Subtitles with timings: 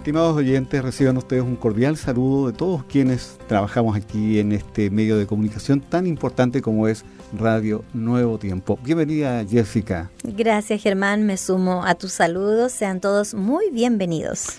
[0.00, 5.18] Estimados oyentes, reciban ustedes un cordial saludo de todos quienes trabajamos aquí en este medio
[5.18, 7.04] de comunicación tan importante como es
[7.38, 8.78] Radio Nuevo Tiempo.
[8.82, 10.10] Bienvenida Jessica.
[10.24, 14.56] Gracias Germán, me sumo a tus saludos, sean todos muy bienvenidos.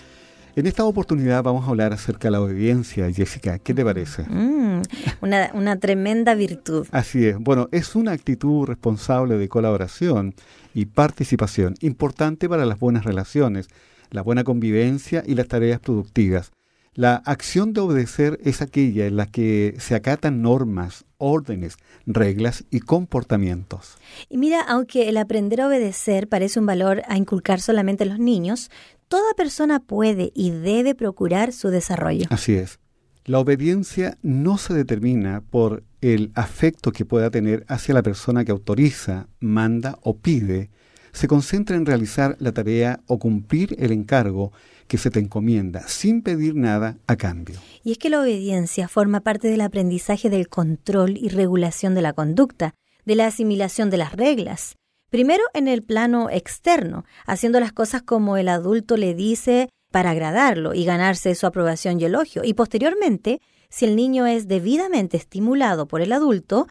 [0.54, 3.58] En esta oportunidad vamos a hablar acerca de la obediencia, Jessica.
[3.58, 4.22] ¿Qué te parece?
[4.28, 4.82] Mm,
[5.22, 6.86] una, una tremenda virtud.
[6.92, 7.36] Así es.
[7.36, 10.36] Bueno, es una actitud responsable de colaboración
[10.72, 13.68] y participación, importante para las buenas relaciones
[14.12, 16.52] la buena convivencia y las tareas productivas.
[16.94, 22.80] La acción de obedecer es aquella en la que se acatan normas, órdenes, reglas y
[22.80, 23.96] comportamientos.
[24.28, 28.18] Y mira, aunque el aprender a obedecer parece un valor a inculcar solamente a los
[28.18, 28.70] niños,
[29.08, 32.26] toda persona puede y debe procurar su desarrollo.
[32.28, 32.78] Así es.
[33.24, 38.52] La obediencia no se determina por el afecto que pueda tener hacia la persona que
[38.52, 40.70] autoriza, manda o pide,
[41.12, 44.52] se concentra en realizar la tarea o cumplir el encargo
[44.88, 47.60] que se te encomienda sin pedir nada a cambio.
[47.84, 52.12] Y es que la obediencia forma parte del aprendizaje del control y regulación de la
[52.12, 52.74] conducta,
[53.04, 54.76] de la asimilación de las reglas.
[55.10, 60.74] Primero en el plano externo, haciendo las cosas como el adulto le dice para agradarlo
[60.74, 62.42] y ganarse su aprobación y elogio.
[62.44, 66.66] Y posteriormente, si el niño es debidamente estimulado por el adulto,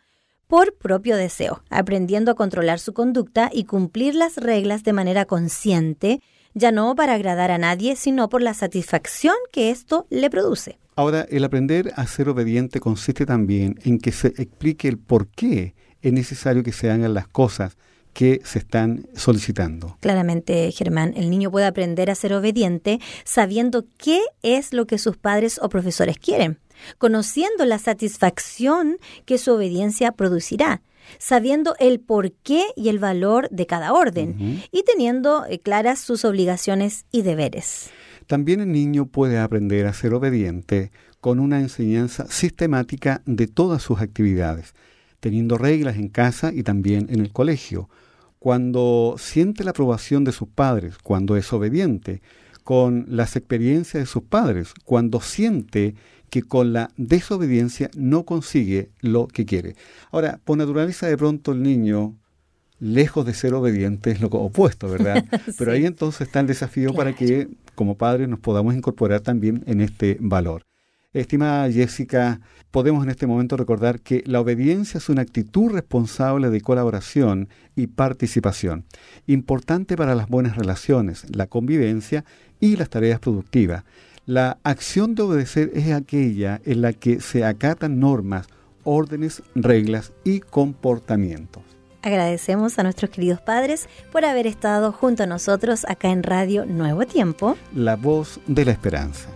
[0.52, 6.19] por propio deseo, aprendiendo a controlar su conducta y cumplir las reglas de manera consciente,
[6.53, 10.77] ya no para agradar a nadie, sino por la satisfacción que esto le produce.
[10.97, 15.73] Ahora, el aprender a ser obediente consiste también en que se explique el por qué
[16.02, 17.77] es necesario que se hagan las cosas
[18.11, 19.95] que se están solicitando.
[20.02, 25.16] Claramente, Germán, el niño puede aprender a ser obediente sabiendo qué es lo que sus
[25.16, 26.59] padres o profesores quieren
[26.97, 30.81] conociendo la satisfacción que su obediencia producirá,
[31.18, 37.06] sabiendo el porqué y el valor de cada orden y teniendo eh, claras sus obligaciones
[37.12, 37.90] y deberes.
[38.28, 44.02] También el niño puede aprender a ser obediente con una enseñanza sistemática de todas sus
[44.02, 44.74] actividades,
[45.20, 47.90] teniendo reglas en casa y también en el colegio.
[48.40, 52.22] Cuando siente la aprobación de sus padres, cuando es obediente,
[52.72, 55.94] con las experiencias de sus padres, cuando siente
[56.30, 59.76] que con la desobediencia no consigue lo que quiere.
[60.09, 62.16] Ahora, por naturaleza de pronto el niño,
[62.80, 65.26] lejos de ser obediente, es lo opuesto, ¿verdad?
[65.58, 69.82] Pero ahí entonces está el desafío para que como padres nos podamos incorporar también en
[69.82, 70.64] este valor.
[71.13, 72.39] Estimada Jessica,
[72.72, 77.88] podemos en este momento recordar que la obediencia es una actitud responsable de colaboración y
[77.88, 78.85] participación,
[79.27, 82.23] importante para las buenas relaciones, la convivencia
[82.61, 83.83] y las tareas productivas.
[84.25, 88.47] La acción de obedecer es aquella en la que se acatan normas,
[88.85, 91.61] órdenes, reglas y comportamientos.
[92.03, 97.05] Agradecemos a nuestros queridos padres por haber estado junto a nosotros acá en Radio Nuevo
[97.05, 97.57] Tiempo.
[97.75, 99.28] La voz de la esperanza.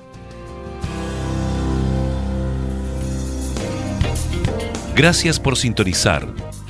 [4.95, 6.25] Gracias por sintonizar.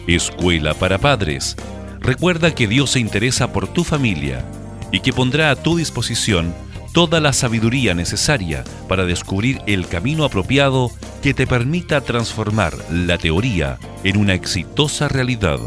[0.08, 1.56] Escuela para Padres.
[2.00, 4.44] Recuerda que Dios se interesa por tu familia
[4.92, 6.56] y que pondrá a tu disposición
[6.92, 10.90] toda la sabiduría necesaria para descubrir el camino apropiado
[11.22, 15.60] que te permita transformar la teoría en una exitosa realidad.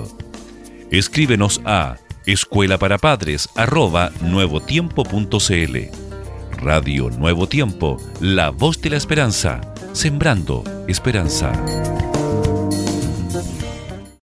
[0.91, 3.49] Escríbenos a escuela para padres
[4.21, 5.77] nuevotiempo.cl.
[6.61, 9.61] Radio Nuevo Tiempo, la voz de la esperanza,
[9.93, 11.53] sembrando esperanza.